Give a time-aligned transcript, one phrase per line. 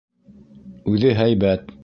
[0.93, 1.75] Үҙе һәйбәт.